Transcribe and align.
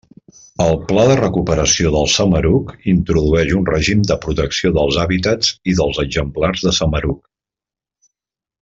El 0.63 0.77
Pla 0.91 1.01
de 1.09 1.17
Recuperació 1.17 1.91
del 1.95 2.09
Samaruc 2.13 2.71
introdueix 2.95 3.53
un 3.59 3.69
règim 3.69 4.01
de 4.13 4.17
protecció 4.25 4.73
dels 4.79 4.97
hàbitats 5.05 5.53
i 5.75 5.77
dels 5.83 6.01
exemplars 6.07 6.65
de 6.69 6.75
samaruc. 6.81 7.23